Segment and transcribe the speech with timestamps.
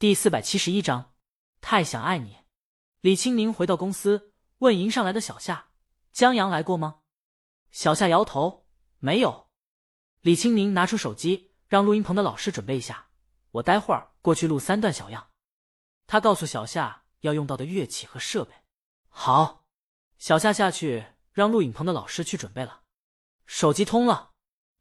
[0.00, 1.12] 第四百七十一章，
[1.60, 2.36] 太想爱你。
[3.00, 5.70] 李青宁回到公司，问迎上来的小夏
[6.14, 7.00] ：“江阳来过吗？”
[7.72, 8.68] 小夏摇头
[9.00, 9.48] ：“没有。”
[10.22, 13.08] 李青宁拿出手机，让录音棚的老师准备一下，
[13.50, 15.30] 我待会儿过去录三段小样。
[16.06, 18.54] 他告诉小夏要用到的乐器和设备。
[19.08, 19.66] 好，
[20.16, 22.82] 小夏下去让录影棚的老师去准备了。
[23.46, 24.30] 手机通了，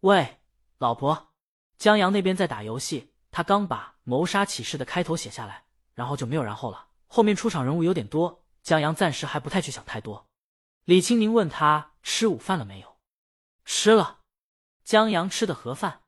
[0.00, 0.40] 喂，
[0.78, 1.34] 老婆，
[1.76, 6.88] 江阳那边在打游戏，他刚把《谋杀启示》的开头写下来，然后就没有然后了。
[7.06, 10.28] 后面出场人物有点多，江阳暂时还不太去想太多。
[10.84, 12.98] 李青宁问他吃午饭了没有？
[13.64, 14.20] 吃了。
[14.84, 16.02] 江阳吃的盒饭。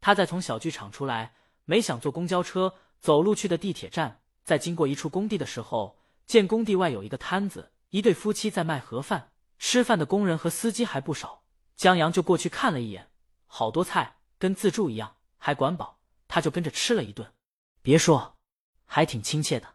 [0.00, 1.34] 他在从小剧场出来，
[1.64, 4.20] 没想坐公交车，走路去的地铁站。
[4.44, 9.32] 在经过一处工地的时候，见工地外有一个摊子，一对夫妻在卖盒饭。
[9.58, 11.42] 吃饭的工人和司机还不少。
[11.76, 13.10] 江阳就过去看了一眼，
[13.46, 15.97] 好多菜，跟自助一样，还管饱。
[16.38, 17.34] 他就跟着吃了一顿。
[17.82, 18.38] 别说，
[18.84, 19.74] 还挺亲切的。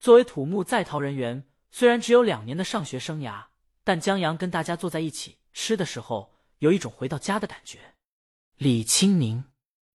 [0.00, 3.44] 作为土木在逃人员，虽然只有两年的上学生涯，
[3.84, 7.94] 但江阳跟大家坐在一起吃的时候，有一种回到家的感觉。
[8.56, 9.44] 李青宁，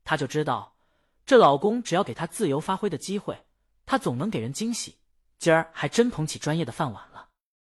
[0.06, 0.78] 他就知道，
[1.26, 3.46] 这老公只要给他自由发挥的机会，
[3.86, 5.00] 他总能给人惊喜。
[5.38, 7.28] 今儿还真捧起专业的饭碗了。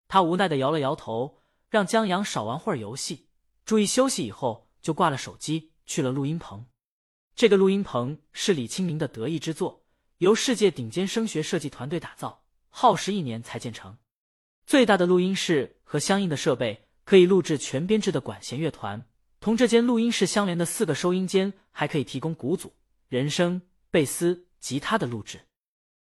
[0.08, 3.30] 他无奈的摇了摇头，让江阳少玩会儿游戏，
[3.64, 4.26] 注意休息。
[4.26, 6.66] 以后就挂了手机，去了录音棚。
[7.36, 9.84] 这个录音棚是李清明的得意之作。
[10.18, 13.98] 由世界顶尖声学设计团队打造，耗时一年才建成。
[14.64, 19.04] 最大的录音室和相应的设备，可以录制全编制的管弦乐团。
[19.40, 22.72] 同这间录音室相连的四个收音间，还可以提供鼓组、
[23.08, 23.60] 人声、
[23.90, 25.40] 贝斯、吉他的录制。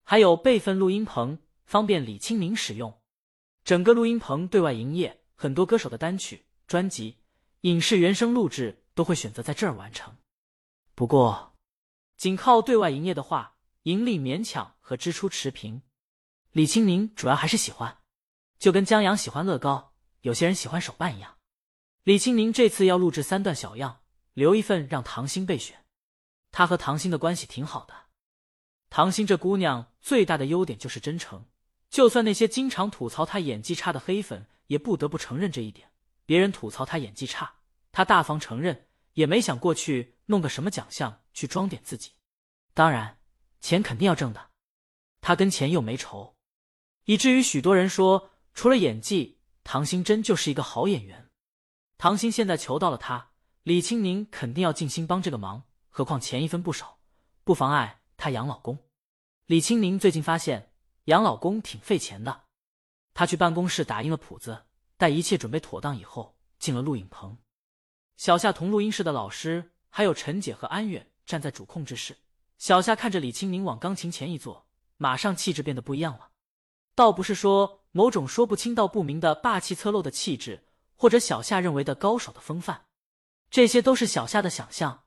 [0.03, 3.01] 还有备份录音棚，方便李清明使用。
[3.65, 7.19] 整个录音棚对外营业，很多歌手的单曲、专辑、
[7.61, 10.13] 影视原声录制都会选择在这儿完成。
[11.03, 11.57] 不过，
[12.17, 15.83] 仅靠对外营业的话，盈利勉强和支出持平，
[16.53, 17.99] 李青宁主要还是喜欢，
[18.57, 21.39] 就跟江阳喜欢乐高，有些人喜欢手办一样。
[22.05, 24.03] 李青宁这次要录制三段小样，
[24.35, 25.85] 留一份让唐鑫备选。
[26.53, 27.93] 他和唐鑫的关系挺好的。
[28.89, 31.47] 唐鑫这姑娘最大的优点就是真诚，
[31.91, 35.91] 就算那些经常吐槽她演技差的黑粉，也不得不承认这一点。
[36.25, 37.55] 别人吐槽她演技差，
[37.91, 42.13] 她大方承认，也没想过去弄个什么奖项去装点自己。
[42.75, 43.19] 当然。
[43.65, 44.51] 钱肯定要挣的，
[45.21, 46.35] 他跟钱又没仇，
[47.05, 51.31] 以至于许多人说，除了演技，唐鑫真就是一个好演员。
[51.97, 53.31] 唐鑫现在求到了他，
[53.63, 56.99] 李青宁肯定要尽心帮这个忙，何况钱一分不少，
[57.45, 58.77] 不妨碍他养老公。
[59.47, 60.73] 李青宁最近发现
[61.05, 62.47] 养老公挺费钱的，
[63.15, 67.39] 他去办公室打印了谱子，待一切准备妥当以后，进了录影棚。
[68.17, 72.17] 小夏同录音室的老师还有陈姐和安远站在主控制室。
[72.59, 76.31] 小夏看着李青宁往钢琴前一坐，马上气质变得不一样了。
[76.95, 80.65] 倒不是说某种说不清道不明的霸气侧漏的气质，
[80.95, 82.83] 或者小夏认为的高手的风范，
[83.51, 85.05] 这些都是小夏的想象。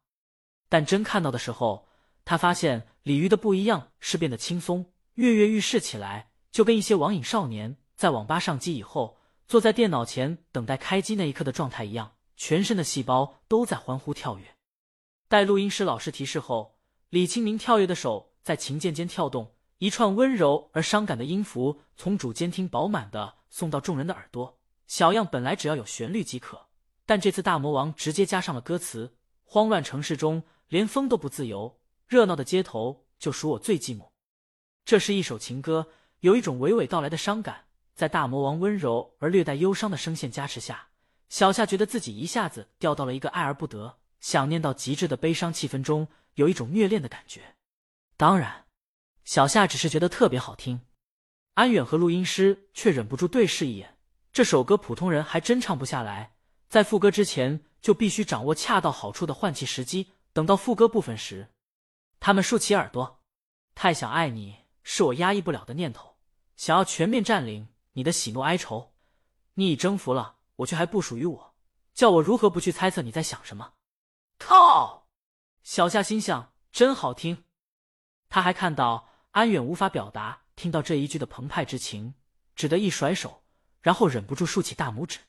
[0.67, 1.87] 但真看到的时候，
[2.25, 14.55] 他发现李鱼的不一样是变得轻松、跃跃欲试起来，就跟一些网瘾少年在网吧上机以后，坐在电脑前等待开机那一刻的状态一样，全身的细胞都在欢呼跳跃。
[15.27, 16.75] 待录音师老师提示后。
[17.11, 24.59] 李清明跳跃的手在琴键间跳动，一串温柔而伤感的音符从主监听饱满的送到众人的耳朵。
[24.85, 26.67] 小样本来只要有旋律即可，
[27.05, 29.15] 但这次大魔王直接加上了歌词。
[29.43, 34.09] 慌乱城市中连风都不自由，热闹的街头就属我最寂寞。
[34.83, 35.87] 这是一首情歌，
[36.19, 40.89] 有一种娓娓道来的伤感，在大魔王温柔而略带忧伤的声线加持下，
[41.29, 46.07] 小夏觉得自己一下子掉到了一个爱而不得、想念到极致的悲伤气氛中。
[46.35, 47.55] 有一种虐恋的感觉，
[48.17, 48.65] 当然，
[49.23, 50.81] 小夏只是觉得特别好听。
[51.53, 53.97] 安远和录音师却忍不住对视一眼。
[54.33, 56.35] 这首歌普通人还真唱不下来，
[56.67, 60.11] 在副歌之前就必须掌握恰到好处的换气时机。
[60.33, 61.47] 等到副歌部分时，
[62.19, 63.21] 他们竖起耳朵。
[63.73, 66.17] 太想爱你是我压抑不了的念头，
[66.57, 68.93] 想要全面占领你的喜怒哀愁。
[69.53, 71.55] 你已征服了我，却还不属于我，
[71.93, 73.73] 叫我如何不去猜测你在想什么？
[74.37, 75.07] 靠！
[75.63, 77.45] 小夏心想：“真好听。”
[78.29, 82.15] 他还看到安远无法表达听到这一句的澎湃之情，
[82.55, 83.43] 只得一甩手，
[83.81, 85.19] 然后忍不住竖起大拇指。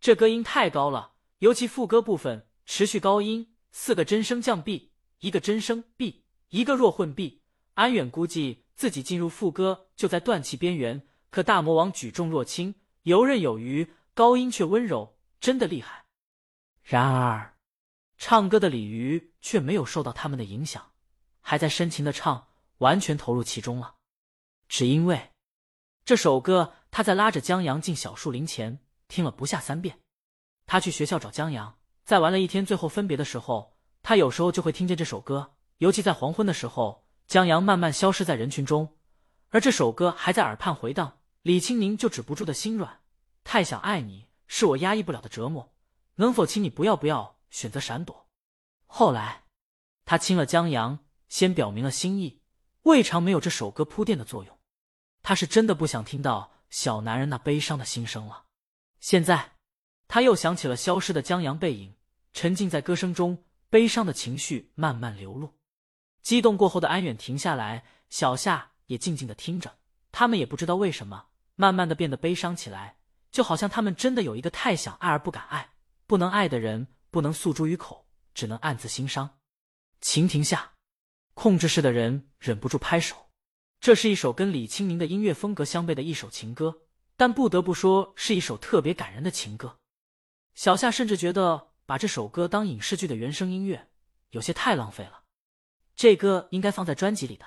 [0.00, 7.42] 这歌音太高了，尤其副歌部分持续高音，四个真声降 B，一个真声 B，一个弱混 B。
[7.74, 12.74] 安远估计自己进入副歌就在断气边缘，可大魔王举重若轻，
[13.04, 16.04] 游刃有余，高音却温柔，真的厉害。
[16.82, 17.50] 然而。
[18.24, 20.92] 唱歌的鲤鱼却没有受到他们的影响，
[21.40, 23.96] 还在深情的唱：“完全投入其中了。
[24.68, 25.32] 只因为
[26.04, 28.78] 这首歌，他在拉着江阳进小树林前
[29.08, 29.98] 听了不下三遍。
[30.66, 35.56] 他去学校找江阳，在玩了一天，最后分别的时候，他有时候就会听见这首歌。
[35.78, 38.96] 尤其在黄昏的时候，江阳慢慢消失在人群中，
[39.48, 43.01] 而这首歌还在耳畔回荡，李青宁就止不住的心软。
[43.44, 45.74] 太想爱你，是我压抑不了的折磨。
[46.16, 48.28] 能否请你不要不要选择闪躲？
[48.86, 49.44] 后来，
[50.04, 50.98] 他亲了江阳，
[51.28, 52.42] 先表明了心意，
[52.82, 54.58] 未尝没有这首歌铺垫的作用。
[55.22, 58.44] 他是真的不想听到小男人那悲伤的心声了。
[59.00, 59.52] 现在，
[60.06, 61.94] 他又想起了消失的江阳背影，
[62.32, 65.54] 沉浸在歌声中，悲伤的情绪慢慢流露。
[66.22, 69.78] 激动过后的安远停下来，小夏也静静的听着。
[70.12, 72.98] 他们也不知道为什么，慢慢的变得悲伤起来，
[73.32, 75.72] 就好像他们真的有一个太想爱而不敢爱、
[76.06, 78.06] 不能爱的人，不能诉诸于口。
[78.34, 79.38] 只能暗自心伤。
[80.00, 80.72] 情亭下，
[81.34, 83.28] 控制室的人忍不住拍手。
[83.78, 86.84] 这是一首跟李清宁的音乐风格相悖的一首情歌，
[87.14, 89.76] 但不得不说是一首特别感人的情歌。
[90.54, 93.90] 小夏甚至觉得把这首歌当影视剧的原声音乐
[94.30, 95.24] 有些太浪费了，
[95.94, 97.44] 这歌应该放在专辑里的。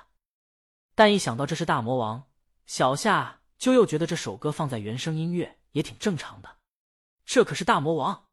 [0.94, 2.26] 但一想到这是大魔王，
[2.68, 6.58] 小夏就又觉得这首歌放在原声音乐也挺正常的。
[7.24, 8.26] 这可是大魔王。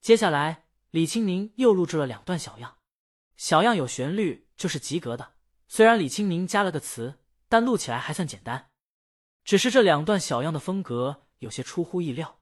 [0.00, 0.64] 接下来。
[0.92, 2.78] 李青宁又录制了两段小样，
[3.36, 5.34] 小样有旋律就是及格的。
[5.68, 8.70] 虽然李青宁加了个词，但录起来还算简单。
[9.44, 12.40] 只是这两段小样的风格有些出乎意料，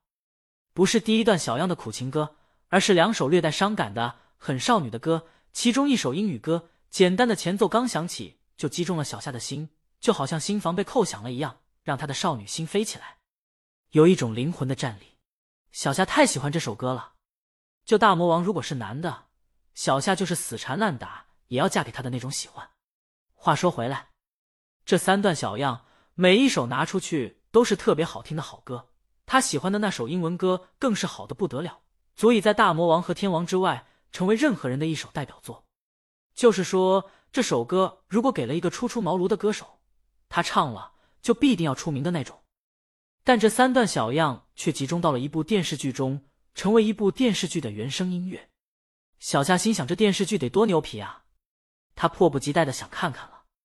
[0.73, 2.37] 不是第一段小样的苦情歌，
[2.69, 5.27] 而是两首略带伤感的很少女的歌。
[5.53, 9.69] 其中一首英语歌，简单的前奏刚响起就击中了小夏的心，
[10.01, 13.18] 就好像心房被扣响了一样，让她的少女心飞起来，
[13.91, 15.17] 有一种灵魂的战力。
[15.73, 17.15] 小夏太喜欢这首歌了。
[17.85, 19.27] 就大魔王如果是男的，
[19.75, 22.69] 小夏就是死缠烂打也要嫁给他的那种喜欢。
[23.33, 24.11] 话说回来，
[24.85, 28.91] 这三段小样每一首拿出去都是特别好听的好歌。
[29.25, 31.81] 他喜欢的那首英文歌更是好的不得了，
[32.15, 35.65] 足以在大魔王和天王之外成为任何人的一首代表作。
[36.35, 39.81] 就是说，这首歌如果给了一个初出茅庐的歌手，
[40.29, 40.93] 他唱了
[41.23, 42.43] 就必定要出名的那种。
[43.29, 46.25] 但这三段小样却集中到了一部电视剧中。
[46.55, 48.49] 成为一部电视剧的原声音乐，
[49.21, 51.25] 小夏心想：这电视剧得多牛皮啊！
[51.95, 53.38] 他迫不及待的想看看了。